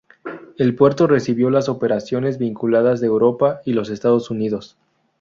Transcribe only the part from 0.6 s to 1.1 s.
Puerto